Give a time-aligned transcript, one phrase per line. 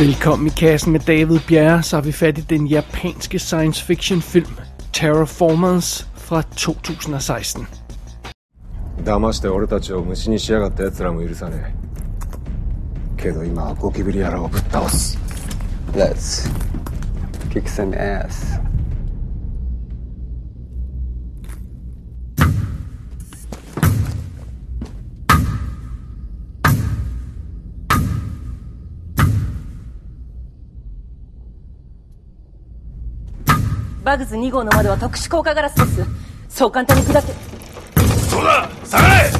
[0.00, 4.22] Velkommen i kassen med David Bjerre, så har vi fat i den japanske science fiction
[4.22, 4.56] film
[4.92, 7.66] Terraformers fra 2016.
[9.04, 11.74] 騙して俺たちを虫にしやがった奴らも許さね
[13.18, 15.18] えけど今はゴキブリ野郎をぶっ倒す
[15.92, 16.50] Let's
[17.50, 18.69] kick some ass. "
[34.04, 36.06] バグズ2号の窓は特殊効果ガラスです
[36.48, 37.32] そう簡単に砕け
[38.30, 39.30] そうだ下がれ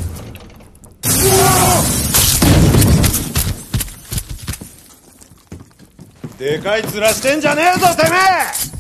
[6.39, 8.77] でかい面してんじゃねえぞてめえ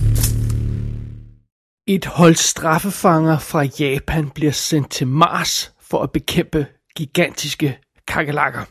[1.88, 8.64] Et hold straffefanger fra Japan bliver sendt til Mars for at bekæmpe gigantiske kakelakker.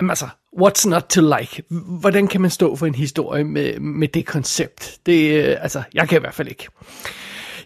[0.00, 1.63] Jamen altså, what's not to like?
[1.69, 4.97] Hvordan kan man stå for en historie med, med det koncept?
[5.05, 6.67] Det, øh, altså, jeg kan i hvert fald ikke.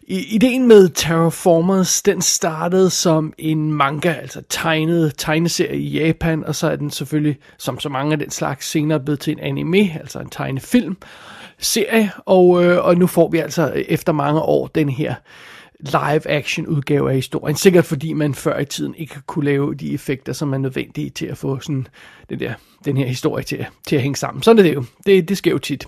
[0.08, 6.56] I, ideen med Terraformers, den startede som en manga, altså tegnet tegneserie i Japan, og
[6.56, 10.00] så er den selvfølgelig, som så mange af den slags, senere blevet til en anime,
[10.00, 10.98] altså en tegnefilm
[11.60, 15.16] serie, og, øh, og nu får vi altså efter mange år den her
[15.84, 17.56] live-action udgave af historien.
[17.56, 21.26] Sikkert fordi man før i tiden ikke kunne lave de effekter, som er nødvendige til
[21.26, 21.88] at få sådan
[22.30, 22.54] den, der,
[22.86, 24.44] den her historie til, til at hænge sammen.
[24.44, 24.84] Sådan er det jo.
[25.06, 25.88] Det, det sker jo tit.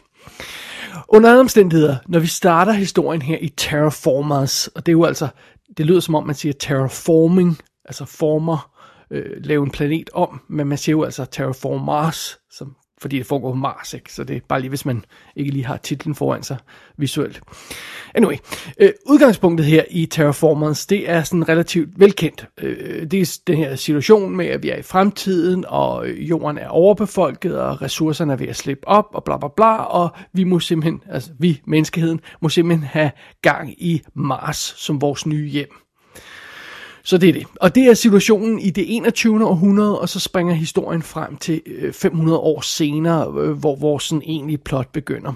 [1.07, 5.27] Under andre omstændigheder, når vi starter historien her i Terraformers, og det er jo altså,
[5.77, 8.71] det lyder som om man siger terraforming, altså former,
[9.11, 13.51] øh, lave en planet om, men man siger jo altså terraformers, som fordi det foregår
[13.51, 14.13] på Mars, ikke?
[14.13, 16.57] så det er bare lige, hvis man ikke lige har titlen foran sig
[16.97, 17.41] visuelt.
[18.15, 18.35] Anyway,
[18.79, 22.47] øh, udgangspunktet her i Terraformers, det er sådan relativt velkendt.
[22.61, 26.57] Øh, det er den her situation med, at vi er i fremtiden, og øh, jorden
[26.57, 30.43] er overbefolket, og ressourcerne er ved at slippe op, og bla bla bla, og vi
[30.43, 35.84] må simpelthen, altså vi, menneskeheden, må simpelthen have gang i Mars som vores nye hjem.
[37.05, 37.45] Så det er det.
[37.55, 39.45] Og det er situationen i det 21.
[39.45, 44.21] århundrede, og så springer historien frem til øh, 500 år senere, hvor, hvor vores sådan
[44.25, 45.33] egentlige plot begynder.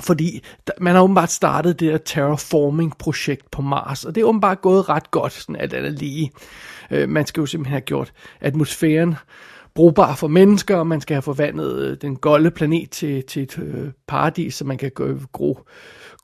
[0.00, 0.42] Fordi
[0.80, 5.10] man har åbenbart startet det der terraforming-projekt på Mars, og det er åbenbart gået ret
[5.10, 6.30] godt, sådan alt andet lige.
[6.90, 9.14] Øh, man skal jo simpelthen have gjort atmosfæren
[9.74, 14.54] brugbar for mennesker, og man skal have forvandlet den golde planet til, til et paradis,
[14.54, 14.90] så man kan
[15.32, 15.58] gro,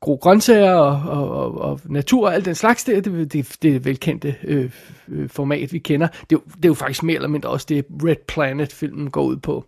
[0.06, 3.00] gro, grøntsager og, og, og, og natur og alt den slags der.
[3.00, 4.70] Det, det, det velkendte øh,
[5.08, 6.08] øh, format, vi kender.
[6.30, 9.64] Det, det er jo faktisk mere eller mindre også det, Red Planet-filmen går ud på.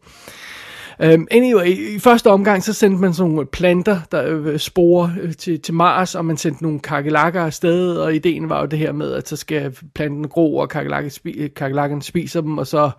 [1.04, 5.32] Um, anyway, i første omgang, så sendte man sådan nogle planter, der øh, sporer øh,
[5.34, 8.92] til, til Mars, og man sendte nogle kakelakker afsted, og ideen var jo det her
[8.92, 12.90] med, at så skal planten gro, og kakelakken spi- øh, kakelakken spiser dem, og så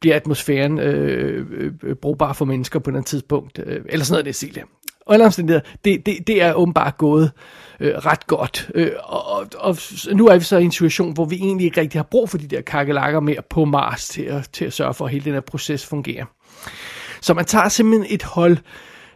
[0.00, 4.04] bliver atmosfæren øh, øh, øh, brugbar for mennesker på et eller andet tidspunkt, øh, eller
[4.04, 4.62] sådan noget det stil
[5.06, 5.10] der.
[5.10, 7.32] Og alle omstændigheder, det, det, det er åbenbart gået
[7.80, 8.70] øh, ret godt.
[8.74, 9.76] Øh, og, og, og
[10.14, 12.38] nu er vi så i en situation, hvor vi egentlig ikke rigtig har brug for
[12.38, 15.32] de der kakelakker mere på Mars til at, til at sørge for, at hele den
[15.32, 16.24] her proces fungerer.
[17.20, 18.56] Så man tager simpelthen et hold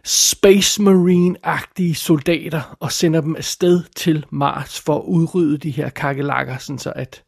[0.03, 6.57] Space Marine-agtige soldater og sender dem afsted til Mars for at udrydde de her kakelakker,
[6.57, 7.23] sådan så at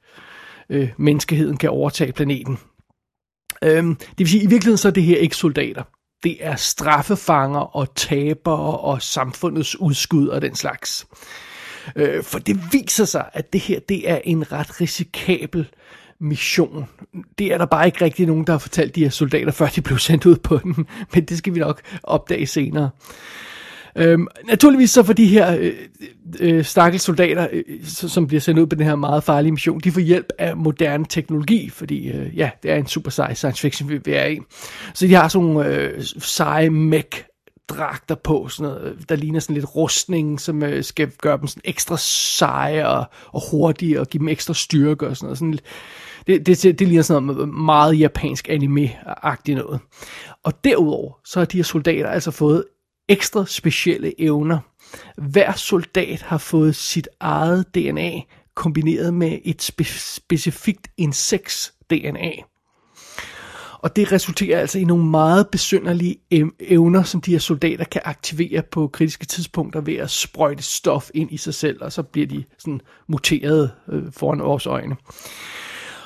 [0.69, 2.57] øh, menneskeheden kan overtage planeten.
[3.63, 5.83] Øhm, det vil sige, i virkeligheden så er det her ikke soldater.
[6.23, 11.07] Det er straffefanger og tabere og samfundets udskud og den slags.
[11.95, 15.67] Øh, for det viser sig, at det her det er en ret risikabel
[16.19, 16.85] mission.
[17.37, 19.81] Det er der bare ikke rigtig nogen, der har fortalt de her soldater, før de
[19.81, 20.87] blev sendt ud på den.
[21.13, 22.89] Men det skal vi nok opdage senere.
[23.95, 25.73] Øhm, naturligvis så for de her øh,
[26.39, 29.91] øh, stakkels soldater, øh, som bliver sendt ud på den her meget farlige mission, de
[29.91, 33.89] får hjælp af moderne teknologi, fordi øh, ja, det er en super sej science fiction,
[33.89, 34.39] vi er i.
[34.93, 37.23] Så de har sådan nogle øh, seje mech
[37.69, 41.47] dragter på, sådan noget, øh, der ligner sådan lidt rustning, som øh, skal gøre dem
[41.47, 45.37] sådan ekstra seje og, og hurtige og give dem ekstra styrke og sådan noget.
[45.37, 45.63] Sådan lidt,
[46.27, 49.79] det, det, det, det ligner sådan noget meget japansk anime-agtigt noget.
[50.43, 52.63] Og derudover, så har de her soldater altså fået
[53.09, 54.59] ekstra specielle evner.
[55.17, 58.21] Hver soldat har fået sit eget DNA
[58.55, 62.31] kombineret med et spe- specifikt insekts DNA.
[63.83, 66.17] Og det resulterer altså i nogle meget besynderlige
[66.59, 71.31] evner, som de her soldater kan aktivere på kritiske tidspunkter ved at sprøjte stof ind
[71.31, 74.95] i sig selv, og så bliver de sådan muteret øh, foran vores øjne.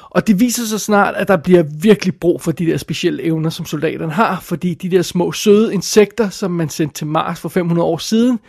[0.09, 3.49] Og det viser sig snart, at der bliver virkelig brug for de der specielle evner,
[3.49, 7.49] som soldaterne har, fordi de der små søde insekter, som man sendte til Mars for
[7.49, 8.39] 500 år siden,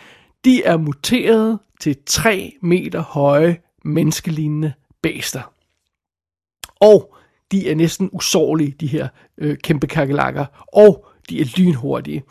[0.44, 4.72] de er muteret til 3 meter høje menneskelignende
[5.02, 5.52] bæster.
[6.80, 7.14] Og
[7.52, 9.08] de er næsten usårlige, de her
[9.38, 10.46] øh, kæmpe kakelakker.
[10.72, 12.22] Og De er lynhurtige.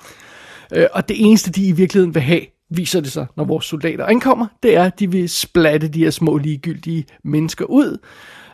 [0.73, 4.05] Øh, og det eneste, de i virkeligheden vil have, viser det sig, når vores soldater
[4.05, 7.97] ankommer, det er, at de vil splatte de her små ligegyldige mennesker ud.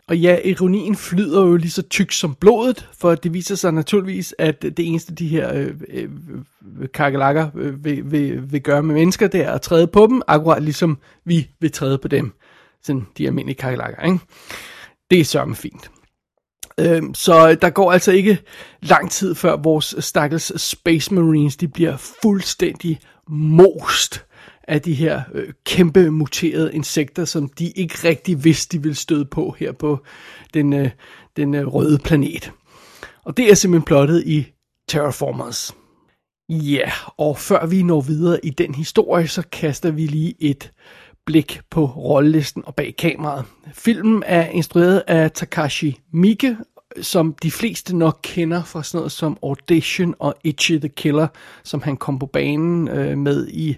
[0.08, 4.34] Og ja, ironien flyder jo lige så tyk som blodet, for det viser sig naturligvis,
[4.38, 6.08] at det eneste de her øh, øh,
[6.94, 10.62] kakelakker øh, vil, vil, vil gøre med mennesker, det er at træde på dem, akkurat
[10.62, 12.32] ligesom vi vil træde på dem.
[12.82, 14.18] Sådan de almindelige kakelakker, ikke?
[15.10, 15.90] Det er sørme fint.
[16.80, 18.38] Øhm, så der går altså ikke
[18.82, 24.24] lang tid før vores stakkels Space Marines, de bliver fuldstændig most
[24.68, 29.24] af de her øh, kæmpe muterede insekter, som de ikke rigtig vidste, de ville støde
[29.24, 29.98] på her på
[30.54, 30.90] den, øh,
[31.36, 32.52] den øh, røde planet.
[33.24, 34.46] Og det er simpelthen plottet i
[34.88, 35.72] Terraformers.
[36.48, 40.72] Ja, yeah, og før vi når videre i den historie, så kaster vi lige et
[41.26, 43.44] blik på rollelisten og bag kameraet.
[43.72, 46.56] Filmen er instrueret af Takashi Miike,
[47.02, 51.26] som de fleste nok kender fra sådan noget som Audition og Itchy the Killer,
[51.62, 53.76] som han kom på banen øh, med i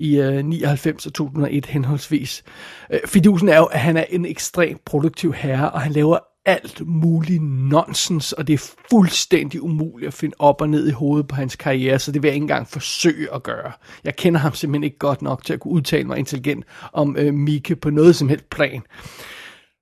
[0.00, 2.44] i øh, 99 og 2001 henholdsvis.
[2.92, 6.86] Øh, fidusen er jo, at han er en ekstremt produktiv herre, og han laver alt
[6.86, 11.34] muligt nonsens, og det er fuldstændig umuligt at finde op og ned i hovedet på
[11.34, 13.72] hans karriere, så det vil jeg ikke engang forsøge at gøre.
[14.04, 17.34] Jeg kender ham simpelthen ikke godt nok til at kunne udtale mig intelligent om øh,
[17.34, 18.82] Mike på noget som helst plan.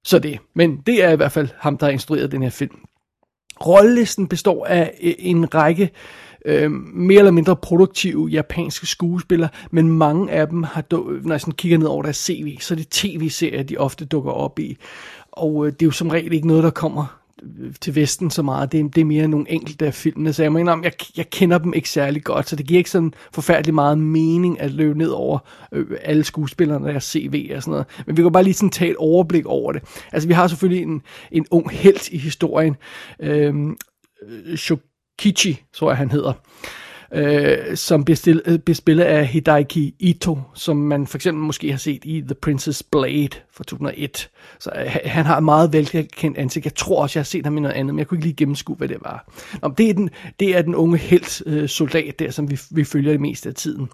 [0.04, 0.38] Så det.
[0.54, 2.78] Men det er i hvert fald ham, der har instrueret den her film.
[3.66, 5.88] Rollelisten består af øh, en række øh,
[6.48, 10.84] øh, mere eller mindre produktive japanske skuespillere, men mange af dem har,
[11.22, 14.30] når jeg sådan kigger ned over deres CV, så er det tv-serier, de ofte dukker
[14.30, 14.76] op i.
[15.32, 18.42] Og øh, det er jo som regel ikke noget, der kommer øh, til Vesten så
[18.42, 18.72] meget.
[18.72, 21.30] Det er, det er mere nogle enkelte af filmene, så jeg mener om, jeg, jeg
[21.30, 24.98] kender dem ikke særlig godt, så det giver ikke sådan forfærdelig meget mening at løbe
[24.98, 25.38] ned over
[25.72, 27.86] øh, alle skuespillerne, og CV og sådan noget.
[28.06, 29.82] Men vi kan bare lige sådan tage et overblik over det.
[30.12, 31.02] Altså, vi har selvfølgelig en,
[31.32, 32.76] en ung held i historien,
[33.20, 33.76] øhm,
[34.28, 34.58] øh,
[35.18, 36.32] Kichi, tror jeg han hedder,
[37.12, 41.78] øh, som bliver, øh, bliver spillet af Hidaiki Ito, som man for eksempel måske har
[41.78, 44.30] set i The Princess Blade fra 2001.
[44.60, 46.64] Så øh, han har meget velkendt ansigt.
[46.64, 48.36] Jeg tror også, jeg har set ham i noget andet, men jeg kunne ikke lige
[48.36, 49.28] gennemskue, hvad det var.
[49.62, 50.10] Nå, det, er den,
[50.40, 53.54] det er den unge helt øh, soldat der, som vi, vi følger det meste af
[53.54, 53.88] tiden.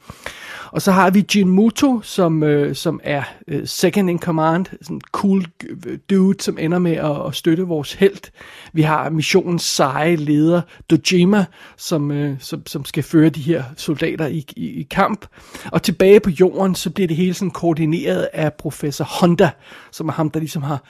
[0.74, 4.96] Og så har vi Jin Muto, som, øh, som er øh, second in command, sådan
[4.96, 5.44] en cool
[5.86, 8.30] øh, dude, som ender med at, at støtte vores held.
[8.72, 11.44] Vi har missionens seje leder, Dojima,
[11.76, 15.26] som, øh, som, som skal føre de her soldater i, i, i kamp.
[15.72, 19.50] Og tilbage på jorden, så bliver det hele sådan koordineret af professor Honda,
[19.92, 20.84] som er ham, der ligesom har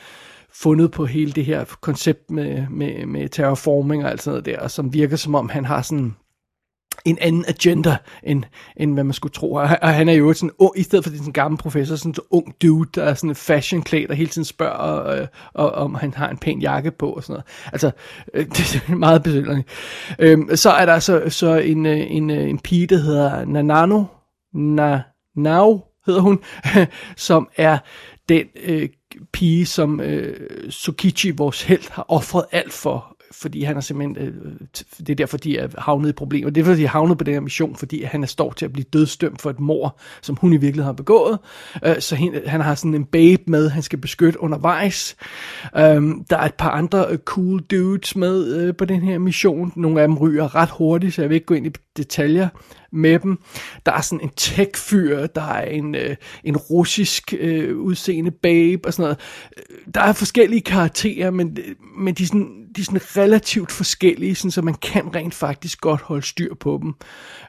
[0.52, 4.60] fundet på hele det her koncept med, med, med terraforming og alt sådan noget der,
[4.64, 6.14] og som virker som om han har sådan
[7.04, 8.42] en anden agenda, end,
[8.76, 9.52] end hvad man skulle tro.
[9.52, 12.54] Og han er jo sådan oh, i stedet for den gamle professor, sådan en ung
[12.62, 16.14] dude, der er sådan en fashion klædt, der hele tiden spørger, og, og, om han
[16.14, 17.44] har en pæn jakke på, og sådan noget.
[17.72, 17.90] Altså,
[18.34, 19.68] øh, det er meget besynderligt.
[20.18, 24.04] Øhm, så er der så, så en, øh, en, øh, en pige, der hedder Nanano,
[24.54, 26.40] Nanao hedder hun,
[27.16, 27.78] som er
[28.28, 28.88] den øh,
[29.32, 34.34] pige, som øh, Sukichi, vores held, har offret alt for fordi han er simpelthen, øh,
[34.98, 36.50] det er derfor, de er havnet i problemer.
[36.50, 38.64] Det er fordi, de er havnet på den her mission, fordi han er står til
[38.64, 41.38] at blive dødstømt for et mor, som hun i virkeligheden har begået.
[41.84, 45.16] Øh, så han, han har sådan en babe med, han skal beskytte undervejs.
[45.76, 49.72] Øh, der er et par andre øh, cool dudes med øh, på den her mission.
[49.76, 52.48] Nogle af dem ryger ret hurtigt, så jeg vil ikke gå ind i detaljer
[52.92, 53.38] med dem.
[53.86, 58.92] Der er sådan en tech-fyr, der er en, øh, en russisk øh, udseende babe og
[58.92, 59.18] sådan noget.
[59.94, 61.58] Der er forskellige karakterer, men,
[61.98, 65.80] men de, er sådan, de er sådan relativt forskellige, sådan, så man kan rent faktisk
[65.80, 66.94] godt holde styr på dem,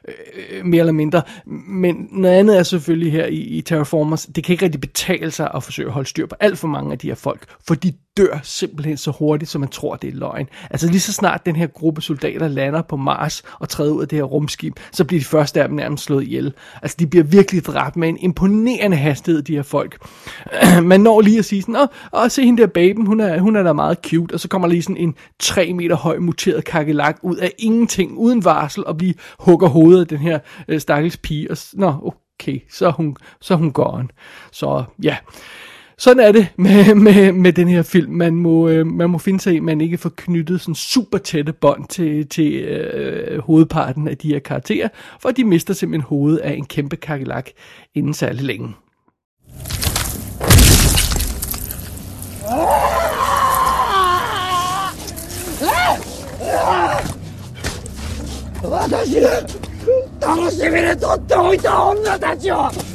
[0.08, 1.22] øh, mere eller mindre.
[1.68, 5.50] Men noget andet er selvfølgelig her i, i Terraformers, det kan ikke rigtig betale sig
[5.54, 7.92] at forsøge at holde styr på alt for mange af de her folk, for de
[8.16, 10.48] dør simpelthen så hurtigt, som man tror, det er løgn.
[10.70, 14.08] Altså lige så snart den her gruppe soldater lander på Mars og træder ud af
[14.08, 16.52] det her rumskib, så bliver de første af dem nærmest slået ihjel.
[16.82, 19.98] Altså de bliver virkelig dræbt med en imponerende hastighed, de her folk.
[20.82, 23.56] man når lige at sige sådan, åh, åh se hende der baben, hun er, hun
[23.56, 27.18] er da meget cute, og så kommer lige sådan en 3 meter høj muteret kakelak
[27.22, 31.50] ud af ingenting, uden varsel, og blive hugger hovedet af den her øh, stakkels pige,
[31.50, 34.08] og nå, okay, så er hun, så er hun gone.
[34.52, 35.16] Så ja,
[35.97, 38.11] sådan er det med, med, med den her film.
[38.11, 41.17] Man må, øh, man må finde sig i, at man ikke får knyttet sådan super
[41.17, 44.89] tætte bånd til, til øh, hovedparten af de her karakterer,
[45.21, 47.49] for de mister simpelthen hovedet af en kæmpe kakelak
[47.95, 48.73] inden særlig længe.
[58.63, 59.19] 私
[60.19, 62.94] 楽しみにとっておいた女たちをゴキブリがたち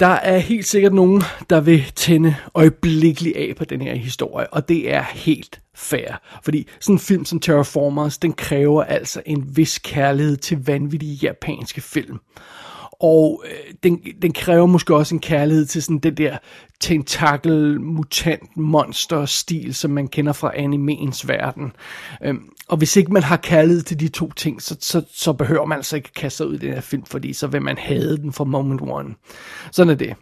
[0.00, 4.68] der er helt sikkert nogen, der vil tænde øjeblikkeligt af på den her historie, og
[4.68, 6.40] det er helt fair.
[6.42, 11.80] Fordi sådan en film som Terraformers, den kræver altså en vis kærlighed til vanvittige japanske
[11.80, 12.18] film.
[13.00, 16.38] Og øh, den, den kræver måske også en kærlighed til sådan den der
[16.80, 21.72] tentakel, mutant, monster stil, som man kender fra animens verden.
[22.24, 25.66] Øhm, og hvis ikke man har kærlighed til de to ting, så, så, så behøver
[25.66, 28.16] man altså ikke kaste sig ud i den her film, fordi så vil man have
[28.16, 29.14] den fra moment one.
[29.72, 30.14] Sådan er det.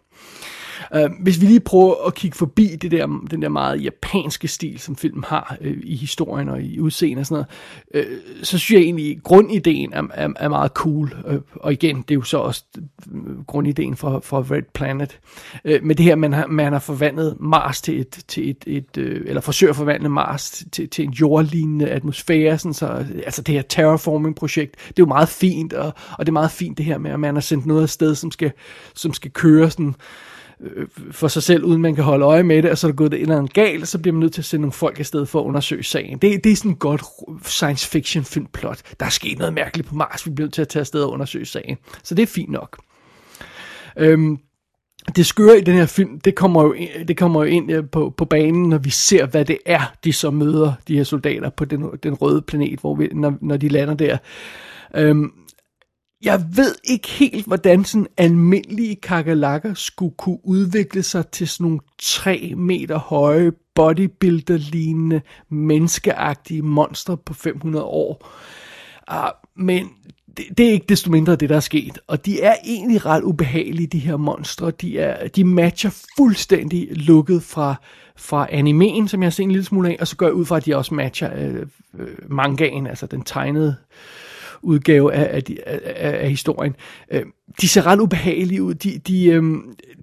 [0.95, 4.78] Øh, hvis vi lige prøver at kigge forbi det der, den der meget japanske stil,
[4.78, 7.45] som filmen har øh, i historien og i udseende og sådan
[7.95, 11.16] noget, øh, så synes jeg egentlig, at grundideen er, er, er meget cool.
[11.26, 12.64] Øh, og igen, det er jo så også
[13.12, 15.18] øh, grundideen fra, fra Red Planet.
[15.64, 18.99] Øh, med det her, man har, man har forvandlet Mars til et, til et, et
[18.99, 23.54] øh, eller forsøger at forvandle Mars til, til en jordlignende atmosfære, sådan så, altså det
[23.54, 26.99] her terraforming-projekt, det er jo meget fint, og, og det er meget fint det her
[26.99, 28.52] med, at man har sendt noget afsted, som skal,
[28.95, 29.95] som skal køre sådan,
[30.60, 32.96] Øh, for sig selv, uden man kan holde øje med det, og så er der
[32.96, 34.98] gået det eller andet galt, og så bliver man nødt til at sende nogle folk
[34.98, 36.18] afsted for at undersøge sagen.
[36.18, 37.02] Det, det er sådan et godt
[37.44, 38.82] science fiction filmplot.
[39.00, 41.10] Der er sket noget mærkeligt på Mars, vi bliver nødt til at tage afsted og
[41.10, 41.76] undersøge sagen.
[42.02, 42.78] Så det er fint nok.
[43.96, 44.38] Øhm,
[45.16, 46.74] det skøre i den her film, det kommer jo
[47.08, 50.12] det kommer jo ind øh, på, på banen, når vi ser, hvad det er, de
[50.12, 53.68] så møder, de her soldater på den, den røde planet, hvor vi, når, når de
[53.68, 54.18] lander der.
[54.96, 55.32] Øhm,
[56.25, 61.80] jeg ved ikke helt, hvordan sådan almindelige kakalakker skulle kunne udvikle sig til sådan nogle
[62.02, 68.28] 3 meter høje bodybuilder-lignende, menneskeagtige monstre på 500 år.
[69.12, 69.88] Uh, men
[70.37, 71.98] det, det er ikke desto mindre det, der er sket.
[72.06, 74.70] Og de er egentlig ret ubehagelige, de her monstre.
[74.70, 77.75] De, er, de matcher fuldstændig lukket fra,
[78.16, 80.44] fra animeen, som jeg har set en lille smule af, og så går jeg ud
[80.44, 81.66] fra, at de også matcher øh,
[81.98, 83.76] øh mangaen, altså den tegnede
[84.62, 85.42] udgave af, af,
[85.84, 86.76] af, af historien.
[87.10, 87.22] Øh,
[87.60, 88.74] de ser ret ubehagelige ud.
[88.74, 89.42] De, de, øh,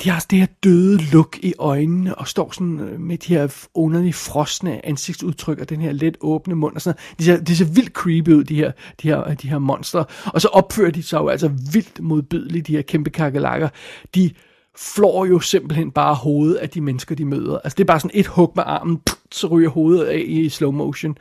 [0.04, 3.68] de har det her døde look i øjnene, og står sådan øh, med de her
[3.74, 7.66] underlige frosne ansigtsudtryk, og den her let åbne mund, og sådan De ser, de ser
[7.66, 8.72] vildt creepy ud, de her,
[9.02, 10.06] de her, de her monstre.
[10.26, 13.70] Og så opfører de sig jo altså vildt modbydeligt, de her kæmpe kakelakker.
[14.16, 14.32] De
[14.78, 17.58] flår jo simpelthen bare hovedet af de mennesker, de møder.
[17.58, 19.00] Altså det er bare sådan et hug med armen,
[19.32, 21.18] så ryger hovedet af i slow motion.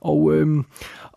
[0.00, 0.64] Og, øhm,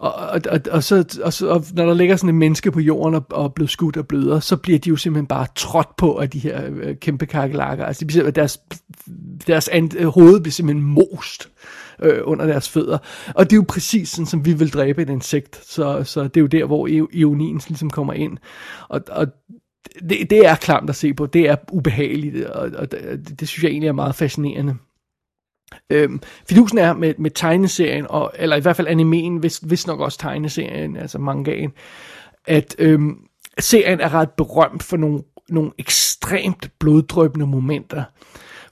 [0.01, 2.79] og, og, og, og, så, og, så, og når der ligger sådan et menneske på
[2.79, 5.96] jorden og, og er blevet skudt og bløder, så bliver de jo simpelthen bare trådt
[5.98, 7.86] på af de her øh, kæmpe kakelakker.
[7.86, 8.60] Altså de bliver, deres,
[9.48, 11.50] deres and, øh, hoved bliver simpelthen most
[12.01, 12.98] øh, under deres fødder.
[13.36, 15.65] Og det er jo præcis sådan, som vi vil dræbe et insekt.
[15.65, 18.38] Så, så det er jo der, hvor ionien ligesom kommer ind.
[18.89, 19.27] Og, og
[20.10, 21.25] det, det er klamt at se på.
[21.25, 24.75] Det er ubehageligt, og, og det, det synes jeg egentlig er meget fascinerende.
[25.91, 30.00] Øhm, fidusen er med, med tegneserien, og, eller i hvert fald animeen, hvis, hvis nok
[30.00, 31.71] også tegneserien, altså mangaen,
[32.45, 33.17] at øhm,
[33.60, 38.03] serien er ret berømt for nogle, nogle ekstremt bloddrøbende momenter.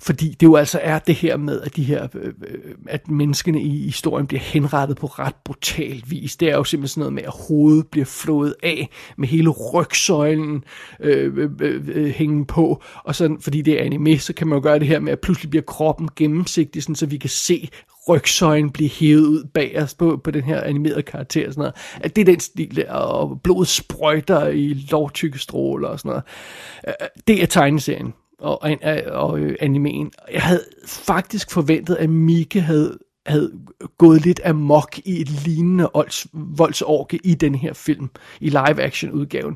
[0.01, 3.61] Fordi det jo altså er det her med, at de her, øh, øh, at menneskene
[3.61, 6.37] i historien bliver henrettet på ret brutal vis.
[6.37, 10.63] Det er jo simpelthen sådan noget med, at hovedet bliver flået af, med hele rygsøjlen
[10.99, 12.83] øh, øh, øh, øh hængen på.
[13.03, 15.19] Og sådan, fordi det er anime, så kan man jo gøre det her med, at
[15.19, 17.69] pludselig bliver kroppen gennemsigtig, sådan, så vi kan se
[18.09, 21.75] rygsøjlen blive hævet ud bag os på, på den her animerede karakter og sådan noget.
[22.01, 26.23] At det er den stil der, og blodet sprøjter i lovtykke stråler og sådan noget.
[26.87, 30.11] Øh, det er tegneserien og, og, og øh, animeen.
[30.33, 33.51] Jeg havde faktisk forventet, at Mika havde, havde
[33.97, 35.89] gået lidt amok i et lignende
[36.33, 38.09] voldsorke i den her film,
[38.41, 39.55] i live-action udgaven.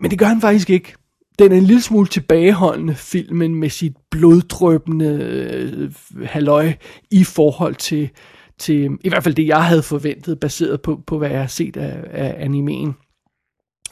[0.00, 0.94] Men det gør han faktisk ikke.
[1.38, 5.92] Den er en lille smule tilbageholdende filmen med sit bloddrøbende øh,
[6.26, 6.72] halløj
[7.10, 8.10] i forhold til,
[8.58, 11.76] til, i hvert fald det jeg havde forventet, baseret på, på hvad jeg har set
[11.76, 12.94] af, af animeen.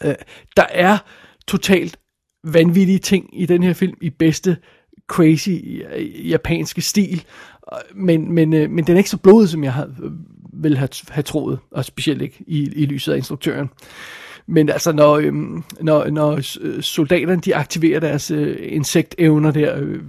[0.04, 0.14] Øh,
[0.56, 0.98] der er
[1.48, 1.98] totalt
[2.44, 4.56] vanvittige ting i den her film, i bedste
[5.06, 7.24] crazy øh, japanske stil,
[7.94, 10.10] men, men, øh, men den er ikke så blodet, som jeg havde, øh,
[10.52, 13.70] ville have, have troet, og specielt ikke i, i lyset af instruktøren.
[14.46, 16.40] Men altså, når, øhm, når, når
[16.80, 20.00] soldaterne de aktiverer deres øh, insektevner der, øh,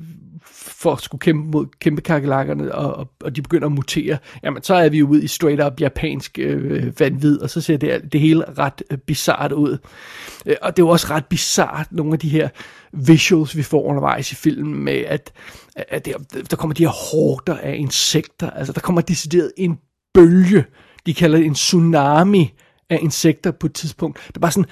[0.85, 4.63] for at skulle kæmpe mod kæmpe kakelakkerne, og, og, og de begynder at mutere, jamen
[4.63, 8.13] så er vi jo ude i straight up japansk øh, vanvid, og så ser det,
[8.13, 9.77] det hele ret øh, bizart ud.
[10.45, 12.49] Øh, og det er jo også ret bizart, nogle af de her
[12.93, 15.33] visuals, vi får undervejs i filmen, med at,
[15.75, 16.13] at der,
[16.49, 19.77] der kommer de her horder af insekter, altså der kommer decideret en
[20.13, 20.65] bølge,
[21.05, 22.53] de kalder det en tsunami,
[22.89, 24.69] af insekter på et tidspunkt, der bare sådan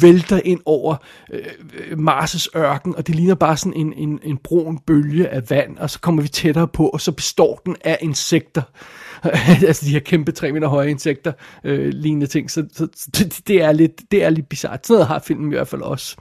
[0.00, 0.96] vælter ind over
[1.32, 1.42] øh,
[1.74, 5.78] øh, Mars' ørken, og det ligner bare sådan en, en, en brun bølge af vand,
[5.78, 8.62] og så kommer vi tættere på, og så består den af insekter.
[9.66, 11.32] altså de her kæmpe 3 meter høje insekter,
[11.64, 12.50] øh, lignende ting.
[12.50, 14.86] Så, så, så det, det, er lidt, det er lidt bizart.
[14.86, 16.16] Sådan noget har filmen i hvert fald også.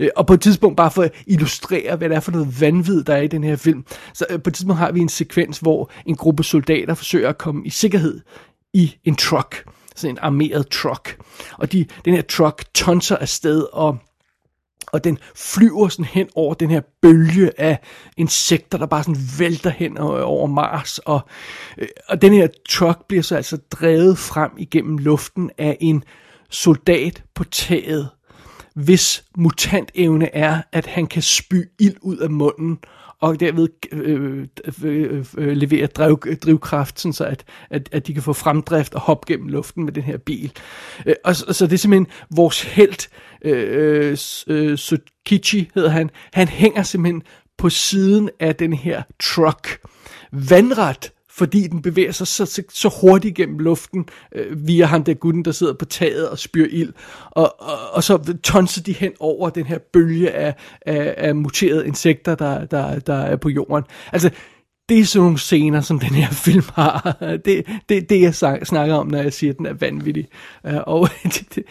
[0.00, 3.04] Øh, og på et tidspunkt, bare for at illustrere, hvad det er for noget vanvid,
[3.04, 3.84] der er i den her film,
[4.14, 7.38] så øh, på et tidspunkt har vi en sekvens, hvor en gruppe soldater forsøger at
[7.38, 8.20] komme i sikkerhed
[8.74, 9.64] i en truck.
[9.94, 11.20] Sådan en armeret truck.
[11.58, 13.98] Og de, den her truck tonser afsted, og
[14.92, 17.78] og den flyver sådan hen over den her bølge af
[18.16, 21.20] insekter, der bare sådan vælter hen øh, over Mars, og,
[21.78, 26.04] øh, og den her truck bliver så altså drevet frem igennem luften af en
[26.50, 28.08] soldat på taget,
[28.74, 32.78] hvis mutantevne er, at han kan spy ild ud af munden,
[33.24, 34.46] og derved øh,
[34.84, 39.00] øh, øh, levere driv, drivkraft, sådan så at, at, at de kan få fremdrift og
[39.00, 40.52] hoppe gennem luften med den her bil.
[41.06, 43.08] Øh, og, og så det er simpelthen vores held,
[43.44, 44.16] øh,
[44.46, 47.22] øh, øh Sukichi hedder han, han hænger simpelthen
[47.58, 49.78] på siden af den her truck,
[50.32, 55.14] vandret fordi den bevæger sig så, så, så hurtigt gennem luften øh, via ham der
[55.14, 56.92] gutten, der sidder på taget og spyr ild.
[57.30, 60.54] Og, og, og så tonser de hen over den her bølge af,
[60.86, 63.84] af, af muterede insekter, der, der, der er på jorden.
[64.12, 64.30] Altså,
[64.88, 67.16] det er sådan nogle scener, som den her film har.
[67.44, 68.34] Det er det, det, jeg
[68.66, 70.28] snakker om, når jeg siger, at den er vanvittig.
[70.66, 71.64] Øh, og det, det,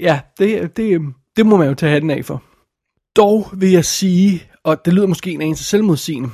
[0.00, 1.00] ja, det, det,
[1.36, 2.42] det må man jo tage hatten af for.
[3.16, 6.30] Dog vil jeg sige, og det lyder måske en eneste selvmodsigende,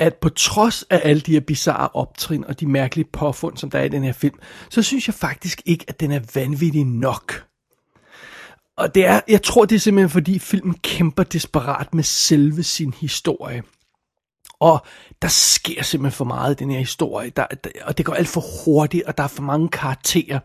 [0.00, 3.78] at på trods af alle de her bizarre optrin og de mærkelige påfund, som der
[3.78, 4.38] er i den her film,
[4.70, 7.44] så synes jeg faktisk ikke, at den er vanvittig nok.
[8.76, 12.94] Og det er, jeg tror, det er simpelthen fordi filmen kæmper desperat med selve sin
[13.00, 13.62] historie.
[14.60, 14.86] Og
[15.22, 18.28] der sker simpelthen for meget i den her historie, der, der, og det går alt
[18.28, 20.38] for hurtigt, og der er for mange karakterer.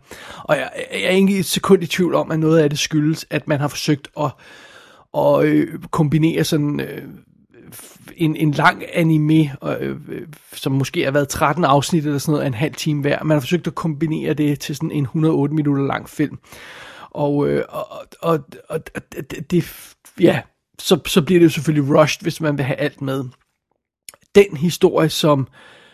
[0.44, 3.26] Og jeg, jeg er ikke et sekund i tvivl om, at noget af det skyldes,
[3.30, 4.32] at man har forsøgt at,
[5.18, 7.04] at øh, kombinere sådan øh,
[7.66, 7.72] Øh,
[8.18, 12.48] en, en lang anime, øh, øh, som måske har været 13 afsnit eller sådan noget,
[12.48, 13.24] en halv time hver.
[13.24, 16.40] Man har forsøgt at kombinere det til sådan en 108 minutter lang film.
[17.12, 18.82] Og, øh, og, og, og, og
[19.52, 20.42] det, ja,
[20.80, 23.24] så, så bliver det jo selvfølgelig rushed, hvis man vil have alt med.
[24.36, 25.48] Den historie, som,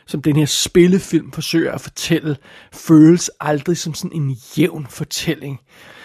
[0.08, 2.38] som den her spillefilm forsøger at fortælle,
[2.74, 5.60] føles aldrig som sådan en jævn fortælling.
[5.62, 6.01] Øh,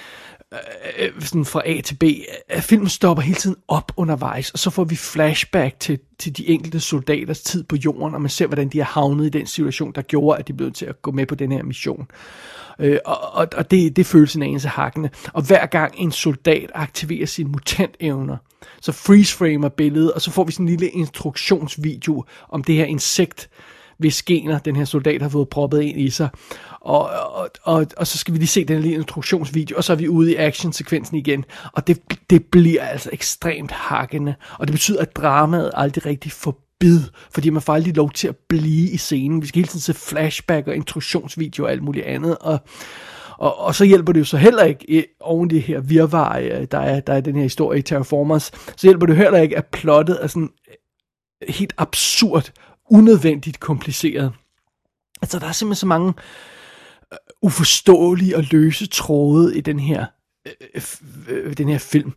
[0.54, 0.58] Øh,
[0.98, 2.04] øh, sådan fra A til B,
[2.48, 6.48] at filmen stopper hele tiden op undervejs, og så får vi flashback til, til de
[6.48, 9.92] enkelte soldaters tid på jorden, og man ser, hvordan de er havnet i den situation,
[9.94, 12.06] der gjorde, at de blev til at gå med på den her mission.
[12.78, 15.10] Øh, og og, og det, det føles en anelse hakkende.
[15.32, 18.36] Og hver gang en soldat aktiverer sine mutantevner,
[18.80, 23.50] så freeze-framer billedet, og så får vi sådan en lille instruktionsvideo om det her insekt,
[23.98, 26.28] hvis gener den her soldat har fået proppet ind i sig.
[26.86, 29.96] Og, og, og, og så skal vi lige se den lille instruktionsvideo, og så er
[29.96, 31.44] vi ude i actionsekvensen igen.
[31.72, 31.98] Og det,
[32.30, 34.34] det bliver altså ekstremt hakkende.
[34.58, 38.28] Og det betyder, at dramaet aldrig rigtig får bid, fordi man får aldrig lov til
[38.28, 39.42] at blive i scenen.
[39.42, 42.38] Vi skal hele tiden se flashback og instruktionsvideo og alt muligt andet.
[42.38, 42.58] Og,
[43.38, 46.66] og, og så hjælper det jo så heller ikke eh, oven det her virvar, eh,
[46.70, 49.66] der er, der er den her historie i Terraformers, så hjælper det heller ikke, at
[49.66, 52.52] plottet er sådan eh, helt absurd,
[52.90, 54.32] unødvendigt kompliceret.
[55.22, 56.12] Altså, der er simpelthen så mange
[57.42, 60.06] uforståelige og løse tråde i den her
[60.46, 60.82] øh,
[61.28, 62.12] øh, den her film.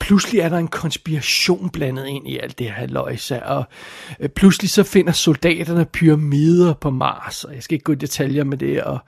[0.00, 3.64] Pludselig er der en konspiration blandet ind i alt det her løjse, og
[4.20, 8.44] øh, pludselig så finder soldaterne pyramider på Mars, og jeg skal ikke gå i detaljer
[8.44, 8.98] med det, og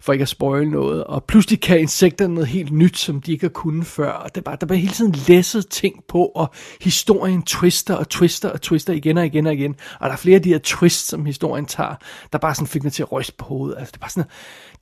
[0.00, 3.44] for ikke at spoil noget, og pludselig kan insekterne noget helt nyt, som de ikke
[3.44, 6.50] har kunnet før, og det er bare, der bliver hele tiden læsset ting på, og
[6.80, 10.36] historien twister og twister og twister igen og igen og igen, og der er flere
[10.36, 11.94] af de her twists, som historien tager,
[12.32, 14.30] der bare sådan fik mig til at ryste på hovedet, altså det er bare sådan,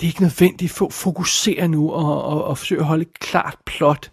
[0.00, 3.57] det er ikke nødvendigt, at fokusere nu og, og, og forsøge at holde et klart
[3.66, 4.11] plot.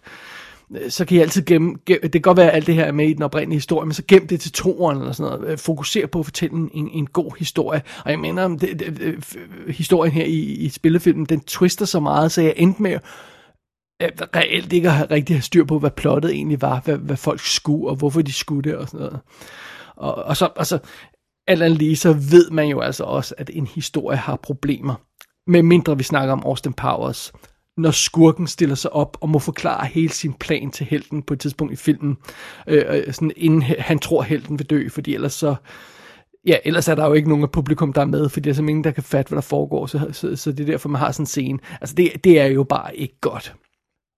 [0.70, 2.84] Øh, så kan I altid gemme, gemme, det kan godt være, at alt det her
[2.84, 5.52] er med i den oprindelige historie, men så gem det til toeren eller sådan noget.
[5.52, 7.82] Øh, fokuser på at fortælle en, en god historie.
[8.04, 9.36] Og jeg mener, det, det, det,
[9.68, 12.98] historien her i, i spillefilmen, den twister så meget, så jeg endte med
[14.00, 17.16] at reelt ikke at have rigtig have styr på, hvad plottet egentlig var, hvad, hvad
[17.16, 19.20] folk skulle, og hvorfor de skulle det og sådan noget.
[19.96, 20.78] Og, og så, altså,
[21.46, 24.94] alt andet lige, så ved man jo altså også, at en historie har problemer.
[25.46, 27.32] Med mindre vi snakker om Austin Powers,
[27.76, 31.40] når skurken stiller sig op og må forklare hele sin plan til helten på et
[31.40, 32.16] tidspunkt i filmen,
[32.66, 35.54] øh, øh sådan inden han tror, helten vil dø, fordi ellers så,
[36.46, 38.54] ja, ellers er der jo ikke nogen af publikum, der er med, fordi der er
[38.54, 40.98] simpelthen ingen, der kan fatte, hvad der foregår, så, så, så det er derfor, man
[40.98, 41.58] har sådan en scene.
[41.80, 43.54] Altså, det, det er jo bare ikke godt.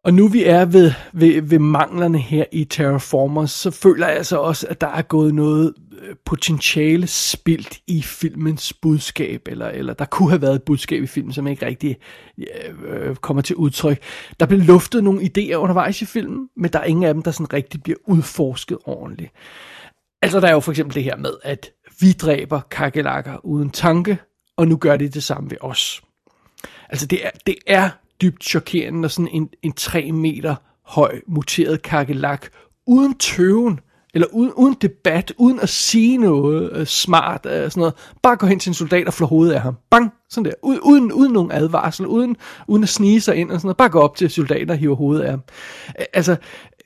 [0.07, 4.37] Og nu vi er ved, ved, ved manglerne her i Terraformers, så føler jeg altså
[4.37, 10.05] også, at der er gået noget øh, potentiale spildt i filmens budskab, eller, eller der
[10.05, 11.97] kunne have været et budskab i filmen, som ikke rigtig
[12.39, 14.03] øh, øh kommer til udtryk.
[14.41, 17.31] Der bliver luftet nogle idéer undervejs i filmen, men der er ingen af dem, der
[17.31, 19.33] sådan rigtig bliver udforsket ordentligt.
[20.23, 24.19] Altså der er jo for eksempel det her med, at vi dræber kakelakker uden tanke,
[24.57, 26.03] og nu gør de det samme ved os.
[26.89, 27.91] Altså det er, det er
[28.23, 30.55] dybt chokerende, når sådan en, en 3 meter
[30.87, 32.47] høj muteret kakelak
[32.87, 33.81] uden tøven,
[34.15, 38.47] eller uden, uden debat, uden at sige noget uh, smart, uh, sådan noget, bare går
[38.47, 39.75] hen til en soldat og flår hovedet af ham.
[39.91, 40.13] Bang!
[40.31, 40.53] Sådan der.
[40.63, 42.37] Uden, uden, uden nogen advarsel, uden,
[42.69, 43.77] uden at snige sig ind og sådan noget.
[43.77, 45.43] Bare gå op til soldater og hiver hovedet af ham.
[45.99, 46.37] Uh, altså,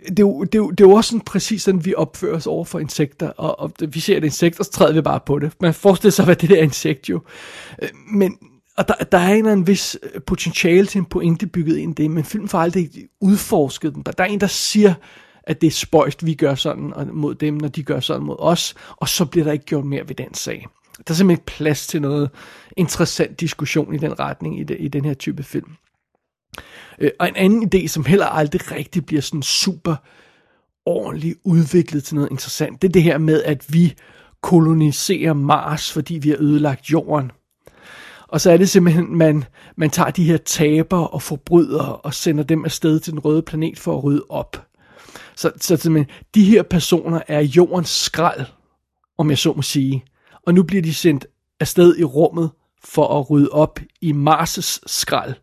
[0.09, 2.37] det er, jo, det, er jo, det er jo også sådan præcis sådan, vi opfører
[2.37, 5.21] os over for insekter, og, og vi ser et insekt, og så træder vi bare
[5.27, 5.53] på det.
[5.61, 7.21] Man forestiller sig, hvad det der insekt jo.
[8.13, 8.37] Men,
[8.81, 11.99] og der, der er en eller anden vis øh, potentiale til en pointe bygget ind
[11.99, 12.91] i det, men filmen får aldrig
[13.21, 14.03] udforsket den.
[14.03, 14.95] Der, der er en, der siger,
[15.43, 18.75] at det er spøjst, vi gør sådan mod dem, når de gør sådan mod os,
[18.97, 20.67] og så bliver der ikke gjort mere ved den sag.
[20.97, 22.31] Der er simpelthen ikke plads til noget
[22.77, 25.73] interessant diskussion i den retning i, det, i den her type film.
[26.99, 29.97] Øh, og en anden idé, som heller aldrig rigtig bliver sådan super
[30.87, 33.95] ordentligt udviklet til noget interessant, det er det her med, at vi
[34.43, 37.31] koloniserer Mars, fordi vi har ødelagt jorden.
[38.31, 39.45] Og så er det simpelthen, man,
[39.77, 43.79] man tager de her taber og forbrydere og sender dem afsted til den røde planet
[43.79, 44.67] for at rydde op.
[45.37, 48.47] Så, så simpelthen, de her personer er jordens skrald,
[49.19, 50.05] om jeg så må sige.
[50.47, 51.27] Og nu bliver de sendt
[51.61, 52.51] afsted i rummet
[52.85, 55.35] for at rydde op i Mars' skrald,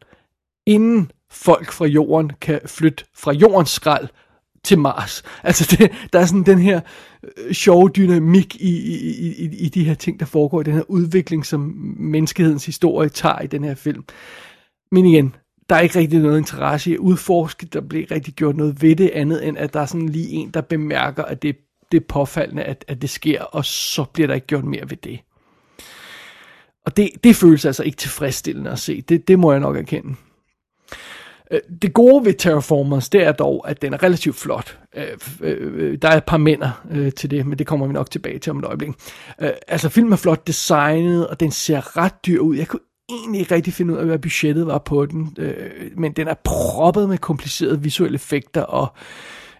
[0.66, 4.08] inden folk fra jorden kan flytte fra jordens skrald
[4.68, 5.24] til Mars.
[5.44, 6.82] Altså, det, der er sådan den her
[7.38, 10.92] øh, sjove dynamik i, i, i, i de her ting, der foregår i den her
[10.92, 11.60] udvikling, som
[11.98, 14.04] menneskehedens historie tager i den her film.
[14.92, 15.36] Men igen,
[15.70, 18.82] der er ikke rigtig noget interesse i at udforske, der bliver ikke rigtig gjort noget
[18.82, 21.56] ved det, andet end at der er sådan lige en, der bemærker, at det,
[21.92, 24.98] det er påfaldende, at, at det sker, og så bliver der ikke gjort mere ved
[24.98, 25.20] det.
[26.86, 30.16] Og det, det føles altså ikke tilfredsstillende at se, det, det må jeg nok erkende.
[31.52, 34.80] Øh, det gode ved Terraformers, det er dog, at den er relativt flot.
[34.96, 35.08] Øh,
[35.42, 36.72] øh, der er et par mænder
[37.18, 38.90] til det, men det kommer vi nok tilbage til om et øjeblik.
[39.68, 42.56] Altså, filmen er flot designet, og den ser ret dyr ud.
[42.56, 42.80] Jeg kunne
[43.10, 45.38] egentlig ikke rigtig finde ud af, hvad budgettet var på den,
[45.98, 48.88] men den er proppet med komplicerede visuelle effekter, og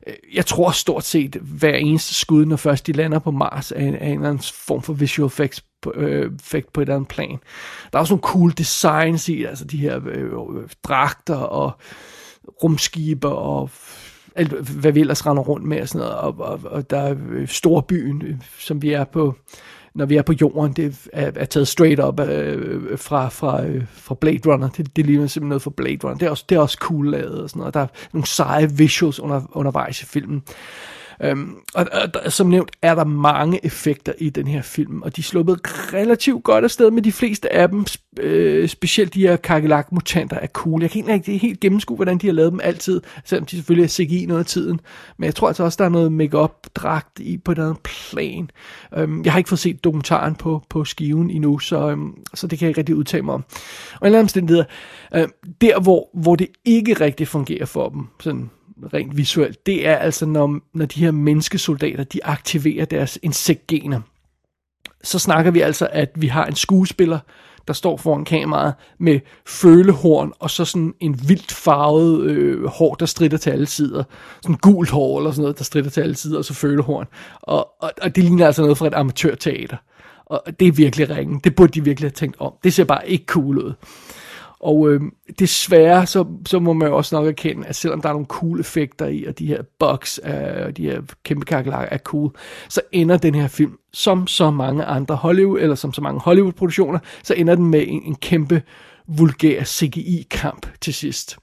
[0.08, 3.80] Øh, jeg tror stort set hver eneste skud, når først de lander på Mars, er
[3.80, 6.96] en, er en eller anden form for visual effects på, øh, effekt på et eller
[6.96, 7.40] andet plan.
[7.92, 11.72] Der er også nogle cool designs i, altså de her øh, øh dragter og
[12.64, 13.70] rumskibe og
[14.36, 17.16] alt, hvad vi ellers render rundt med og sådan noget, og, og, og der er
[17.30, 19.36] øh, storbyen, som vi er på,
[19.98, 23.84] når vi er på jorden, det er, er taget straight up øh, fra, fra, øh,
[23.94, 24.70] fra Blade Runner.
[24.70, 26.18] Det, det ligner simpelthen noget fra Blade Runner.
[26.18, 27.74] Det er også, det er også cool lavet og sådan noget.
[27.74, 30.44] Der er nogle seje visuals under, undervejs i filmen.
[31.24, 31.88] Øhm, og,
[32.26, 35.60] og som nævnt er der mange effekter i den her film, og de er sluppet
[35.94, 37.86] relativt godt afsted med de fleste af dem,
[38.20, 40.82] øh, specielt de her kakelak-mutanter er cool.
[40.82, 43.84] Jeg kan ikke rigtig helt gennemskue, hvordan de har lavet dem altid, selvom de selvfølgelig
[43.84, 44.80] er CGI noget af tiden,
[45.18, 48.50] men jeg tror altså også, der er noget makeup dragt i på et andet plan.
[48.98, 52.60] Øhm, jeg har ikke fået set dokumentaren på, på skiven endnu, så, øhm, så det
[52.60, 53.44] kan jeg ikke rigtig udtale mig om.
[53.94, 54.66] Og en eller anden omstændighed,
[55.16, 55.28] øh,
[55.62, 58.50] der hvor, hvor det ikke rigtig fungerer for dem, sådan
[58.94, 64.02] rent visuelt, det er altså, når, når de her menneskesoldater, de aktiverer deres insektgener.
[65.04, 67.20] Så snakker vi altså, at vi har en skuespiller,
[67.68, 73.06] der står foran kameraet med følehorn, og så sådan en vildt farvet øh, hår, der
[73.06, 74.04] strider til alle sider.
[74.42, 77.06] Sådan gult hår eller sådan noget, der strider til alle sider, og så følehorn.
[77.42, 79.78] Og, og, og det ligner altså noget fra et amatørteater.
[80.26, 81.40] Og det er virkelig ringen.
[81.44, 82.54] Det burde de virkelig have tænkt om.
[82.64, 83.74] Det ser bare ikke cool ud.
[84.60, 85.02] Og øh,
[85.40, 88.60] desværre, så, så må man jo også nok erkende, at selvom der er nogle cool
[88.60, 92.32] effekter i, og de her bugs, øh, de her kæmpe kakelakker er cool,
[92.70, 97.00] så ender den her film, som så mange andre Hollywood, eller som så mange Hollywood-produktioner,
[97.24, 98.62] så ender den med en, en kæmpe
[99.08, 101.38] vulgær CGI-kamp til sidst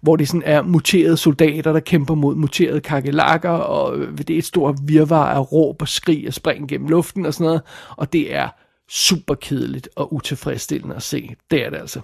[0.00, 4.38] hvor det sådan er muterede soldater, der kæmper mod muterede kakelakker, og øh, det er
[4.38, 7.62] et stort virvar af råb og skrig og spring gennem luften og sådan noget,
[7.96, 8.48] og det er
[8.88, 11.34] super kedeligt og utilfredsstillende at se.
[11.50, 12.00] Det er det altså.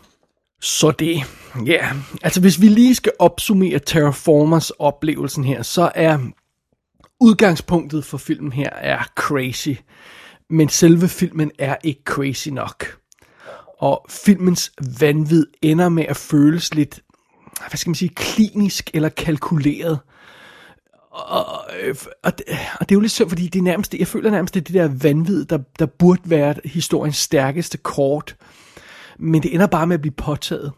[0.61, 1.23] Så det,
[1.67, 1.97] ja, yeah.
[2.23, 6.19] altså hvis vi lige skal opsummere Terraformers oplevelsen her, så er
[7.21, 9.75] udgangspunktet for filmen her er crazy,
[10.51, 12.99] men selve filmen er ikke crazy nok.
[13.79, 17.01] Og filmens vanvid ender med at føles lidt,
[17.69, 19.99] hvad skal man sige, klinisk eller kalkuleret.
[21.11, 21.47] Og,
[22.23, 22.45] og, det,
[22.81, 24.65] og det er jo lidt sødt, fordi det er nærmest, jeg føler nærmest, det er
[24.65, 28.37] det der vanvid, der, der burde være historiens stærkeste kort
[29.19, 30.73] men det ender bare med at blive påtaget.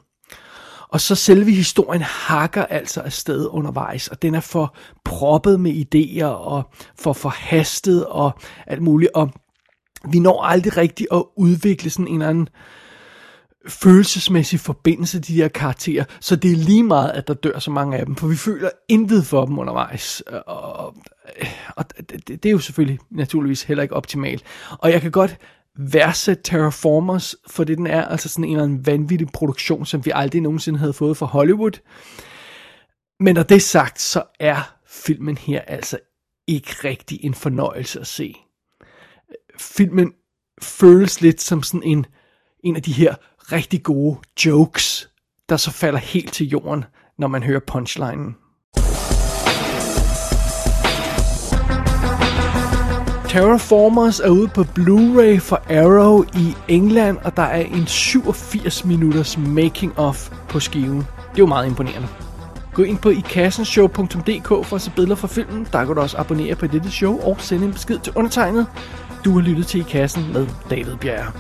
[0.88, 4.74] Og så selve historien hakker altså afsted undervejs, og den er for
[5.05, 9.11] proppet med idéer og for forhastet og alt muligt.
[9.14, 9.31] Og
[10.09, 12.48] vi når aldrig rigtigt at udvikle sådan en eller anden
[13.68, 17.70] følelsesmæssig forbindelse til de her karakterer, så det er lige meget, at der dør så
[17.70, 20.22] mange af dem, for vi føler intet for dem undervejs.
[20.46, 20.94] Og,
[21.76, 24.42] og det, det er jo selvfølgelig naturligvis heller ikke optimalt.
[24.79, 25.37] Og jeg kan godt
[25.81, 28.05] værdsætte Terraformers for det, den er.
[28.05, 31.81] Altså sådan en eller anden vanvittig produktion, som vi aldrig nogensinde havde fået fra Hollywood.
[33.21, 35.99] Men når det er sagt, så er filmen her altså
[36.47, 38.35] ikke rigtig en fornøjelse at se.
[39.59, 40.12] Filmen
[40.62, 42.07] føles lidt som sådan en,
[42.64, 43.14] en af de her
[43.53, 45.11] rigtig gode jokes,
[45.49, 46.85] der så falder helt til jorden,
[47.19, 48.37] når man hører punchlinen.
[53.31, 59.38] Terraformers er ude på Blu-ray for Arrow i England, og der er en 87 minutters
[59.38, 60.97] making of på skiven.
[60.99, 62.09] Det er jo meget imponerende.
[62.75, 65.66] Gå ind på ikassenshow.dk for at se billeder fra filmen.
[65.73, 68.66] Der kan du også abonnere på dette show og sende en besked til undertegnet.
[69.25, 71.33] Du har lyttet til I Kassen med David Bjerre.